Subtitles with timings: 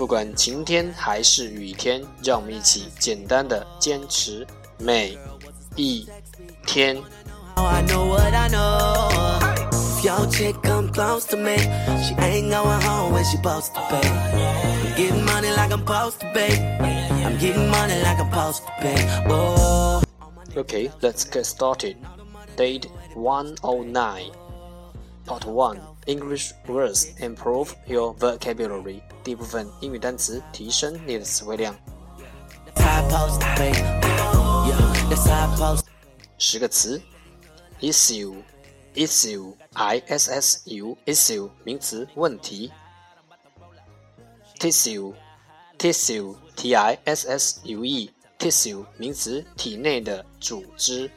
[0.00, 4.46] 不管晴天还是雨天让我们一起简单的坚持
[4.78, 5.14] 每
[5.76, 6.08] 一
[6.66, 9.10] 天 i know how i know what i know
[10.02, 11.36] yo check out the
[12.02, 14.08] she ain't goin' home when she post a page
[14.80, 16.58] i'm giving money like i'm post a page
[17.22, 20.02] i'm giving money like i'm post a page oh
[20.56, 21.94] ok let's get started
[22.56, 24.32] date one o nine
[25.25, 29.01] Part 1 English words improve your vocabulary.
[29.23, 31.75] 第一部分英语单词提升你的词汇量。
[36.37, 37.01] 十个词：
[37.81, 42.69] issue，issue，i s s u，issue 名词，问题；
[44.59, 51.09] tissue，tissue，t i s s u e，tissue 名词，体内的组织；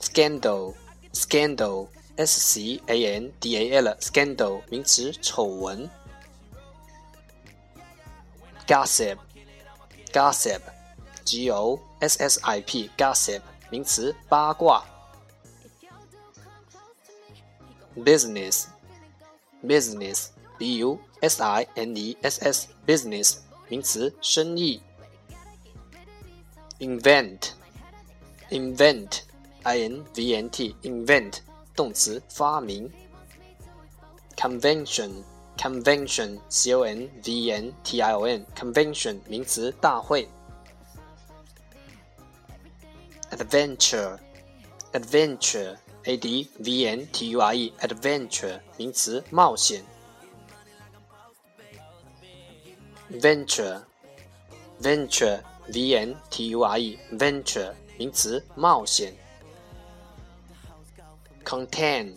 [0.00, 0.74] scandal，scandal。
[1.15, 5.89] Scandal, S C A N D A L, scandal 名词，丑闻。
[8.67, 9.17] Gossip,
[10.11, 10.59] gossip,
[11.23, 14.83] G O S S I P, gossip 名词，八卦。
[17.95, 23.37] Business，business，B U S I N E S S，business
[23.69, 24.81] 名词，生意。
[26.79, 27.51] Invent,
[28.49, 29.21] invent.
[29.73, 31.39] Invent, invent
[31.75, 32.87] 动词发明
[34.37, 40.27] ，convention，convention，c o n v e n t i o n，convention 名词大会
[43.31, 49.83] ，adventure，adventure，a d v n t u r e，adventure 名词冒险
[53.19, 53.81] venture,
[54.81, 55.39] venture,
[57.17, 59.24] venture 名词冒险。
[61.45, 62.11] Contain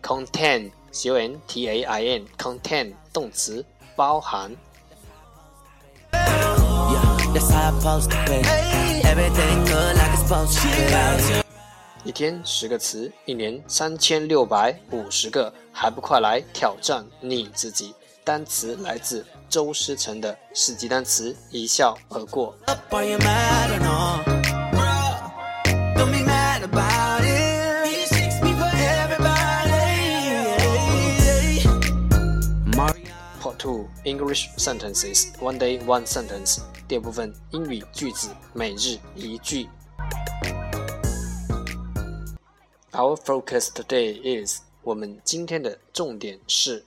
[0.00, 3.64] contain c o n t a i n contain 动词
[3.96, 4.50] 包含。
[12.04, 17.92] 一天十个词，一年三千六百五十个，还不快来挑战你自己？
[18.24, 22.56] 单词来自周思成的《四级单词》，一笑而过。
[33.57, 36.61] Two English sentences, one day one sentence.
[36.87, 39.67] 第二部分英语句子，每日一句。
[42.91, 46.83] Our focus today is 我们今天的重点是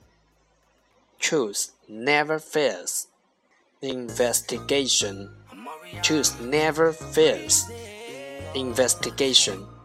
[1.20, 3.04] Choose never fails.
[3.80, 5.30] Investigation.
[6.02, 7.64] Choose never fails.
[8.54, 9.66] Investigation.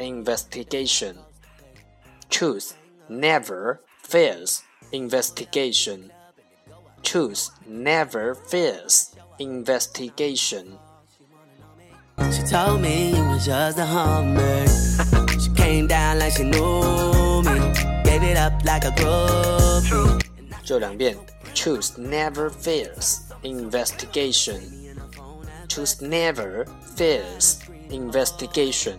[0.00, 1.18] Investigation.
[2.30, 2.76] Truth
[3.08, 4.62] never fails
[4.92, 6.12] investigation.
[7.02, 10.78] Truth never fails investigation.
[12.32, 14.66] She told me it was just a hummer.
[15.38, 17.58] she came down like she knew me.
[18.04, 20.22] Gave it up like a groupie.
[20.64, 21.16] 这两遍
[21.54, 24.60] Truth never fails investigation.
[25.68, 26.66] Truth never
[26.96, 27.60] fails
[27.90, 28.98] investigation.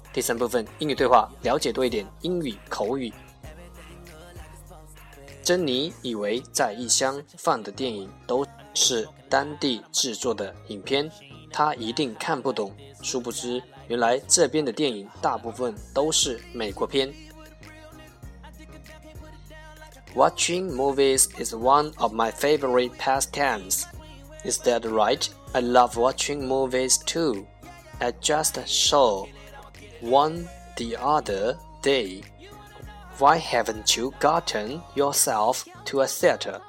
[0.13, 3.11] 第三部分英语对话，了解多一点英语口语。
[5.43, 11.09] 珍妮以为在异乡放的电影都是当地制作的影片，
[11.51, 12.71] 她一定看不懂。
[13.01, 17.11] 殊不知，原来这边的电影大部分都是美国片。
[20.13, 23.85] Watching movies is one of my favorite pastimes.
[24.43, 25.25] Is that right?
[25.53, 27.45] I love watching movies too.
[27.99, 29.25] I just saw
[30.01, 32.21] one the other day.
[33.17, 36.59] Why haven't you gotten yourself to a theater?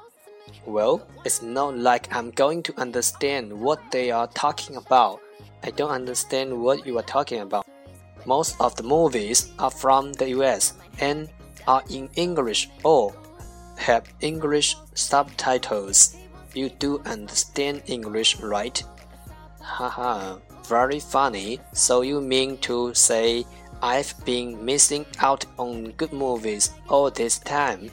[0.65, 5.19] Well, it's not like I'm going to understand what they are talking about.
[5.63, 7.65] I don't understand what you are talking about.
[8.25, 11.29] Most of the movies are from the US and
[11.67, 13.13] are in English or
[13.77, 16.15] have English subtitles.
[16.53, 18.81] You do understand English, right?
[19.59, 20.37] Haha,
[20.68, 21.60] very funny.
[21.72, 23.44] So you mean to say
[23.82, 27.90] I've been missing out on good movies all this time?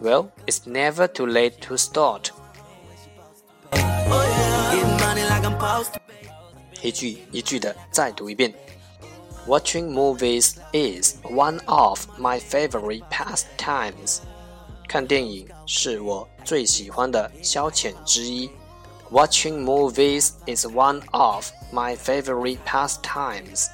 [0.00, 2.30] Well, it's never too late to start.
[6.82, 8.52] 一句一句的再读一遍。
[9.46, 14.20] Watching movies is one of my favorite pastimes.
[14.88, 18.50] 看电影是我最喜欢的消遣之一。
[19.10, 23.68] Watching movies is one of my favorite pastimes.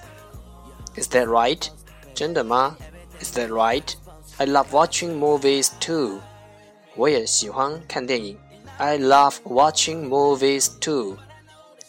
[0.96, 1.69] Is that right?
[2.14, 2.76] 真的吗？
[3.20, 3.94] Is that right?
[4.38, 6.20] I love watching movies too.
[6.96, 8.38] 我也喜欢看电影。
[8.78, 11.16] I love watching movies too.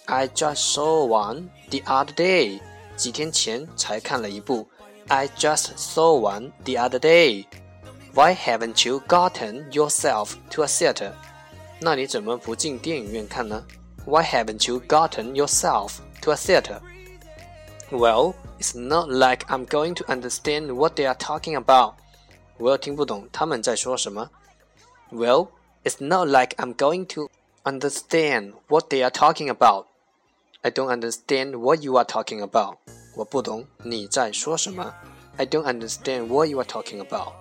[0.05, 2.59] I just saw one the other day.
[2.95, 4.67] 几天前才看了一部。
[5.07, 7.45] I just saw one the other day.
[8.13, 11.13] Why haven't you gotten yourself to a theater?
[11.79, 13.65] 那你怎么不进电影院看呢？
[14.05, 16.79] Why haven't you gotten yourself to a theater?
[17.91, 21.93] Well, it's not like I'm going to understand what they are talking about.
[22.57, 24.29] 我又听不懂他们在说什么。
[25.11, 25.49] Well,
[25.83, 27.29] it's not like I'm going to
[27.63, 29.85] understand what they are talking about.
[30.61, 32.77] I don't understand what you are talking about.
[33.15, 34.93] 我不懂你在说什么。
[35.37, 37.33] I don't understand what you are talking about.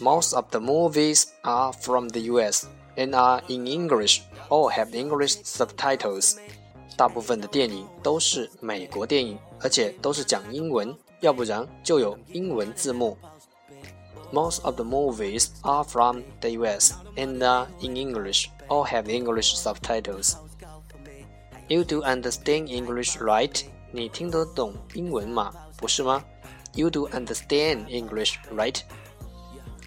[0.00, 2.66] Most of the movies are from the US
[2.96, 6.36] and are in English or have English subtitles.
[6.96, 13.16] 大部分的电影都是美国电影，而且都是讲英文，要不然就有英文字幕。
[14.32, 20.36] Most of the movies are from the US and are in English or have English subtitles.
[21.68, 23.62] You do understand English, right?
[23.90, 25.52] 你听得懂英文吗？
[25.76, 26.24] 不是吗？
[26.74, 28.80] You do understand English, right?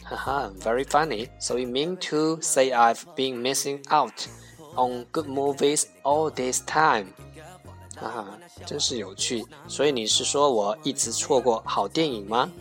[0.09, 1.29] Haha, very funny.
[1.39, 4.27] So you mean to say I've been missing out
[4.75, 7.07] on good movies all this time?
[7.95, 9.45] 哈哈，真是有趣。
[9.67, 12.51] 所以你是说我一直错过好电影吗？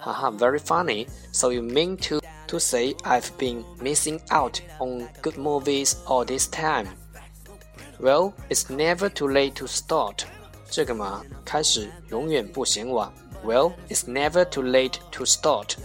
[0.00, 1.06] 哈哈，very funny.
[1.32, 6.46] So you mean to to say I've been missing out on good movies all this
[6.48, 6.88] time?
[7.98, 10.24] Well, it's never too late to start.
[10.70, 13.12] 这个嘛，开始永远不嫌晚。
[13.44, 15.76] Well, it's never too late to start.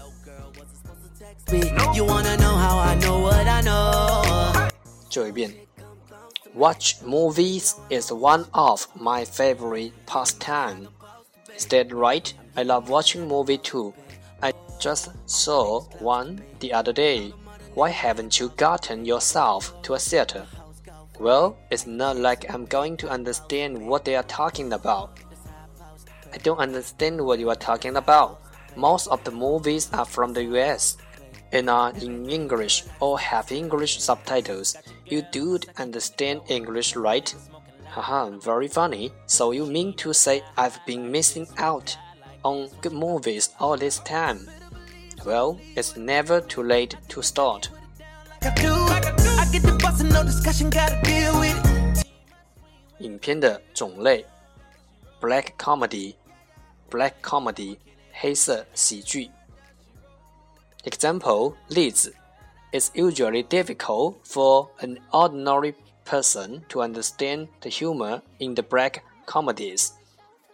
[1.93, 4.69] You wanna know how I know what I know?
[5.09, 5.53] 就一遍。
[6.55, 10.88] Watch movies is one of my favorite pastime.
[11.55, 12.33] Is that right?
[12.55, 13.93] I love watching movie too.
[14.41, 17.33] I just saw one the other day.
[17.75, 20.45] Why haven't you gotten yourself to a theater?
[21.19, 25.19] Well, it's not like I'm going to understand what they are talking about.
[26.33, 28.41] I don't understand what you are talking about.
[28.75, 30.97] Most of the movies are from the US
[31.51, 34.75] and are in English or have English subtitles.
[35.05, 37.33] You do understand English, right?
[37.89, 39.12] Haha, very funny.
[39.25, 41.97] So you mean to say I've been missing out
[42.43, 44.47] on good movies all this time?
[45.25, 47.69] Well, it's never too late to start.
[48.41, 52.05] I do, I get the bus and no discussion, gotta deal with it.
[53.00, 54.25] 影片的种类：
[55.19, 57.77] black comedy，black comedy，
[58.13, 59.29] 黑色喜剧。
[60.83, 62.13] Example 例子：
[62.71, 65.74] It's usually difficult for an ordinary
[66.05, 69.91] person to understand the humor in the black comedies.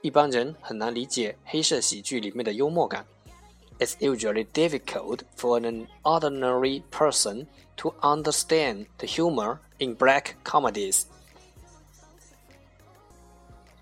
[0.01, 3.05] 一般人很难理解黑色喜剧里面的幽默感。
[3.79, 11.03] It's usually difficult for an ordinary person to understand the humor in black comedies.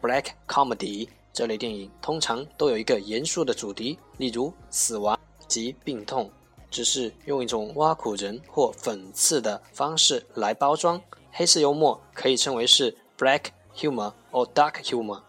[0.01, 6.31] black comedy 这类电影通常都有一个严肃的主题，例如死亡及病痛，
[6.76, 11.00] 只是用一种挖苦人或讽刺的方式来包装。
[11.32, 15.22] 黑色幽默可以称为是 black humor or dark humor。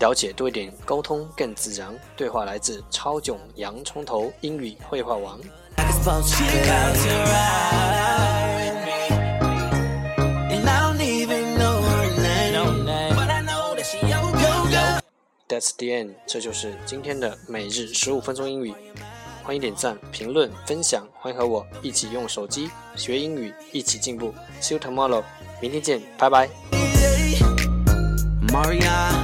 [0.00, 1.94] 了解多一点，沟通更自然。
[2.16, 5.38] 对话来自超囧洋葱头英语绘画王。
[15.46, 18.74] That's the end，这就是今天的每日十五分钟英语。
[19.44, 24.34] 欢迎点赞、评论、分享，欢迎和我一起用手机学英语，一起进步。
[24.60, 25.22] See you tomorrow，
[25.60, 26.48] 明天见，拜拜。
[28.48, 29.23] Maria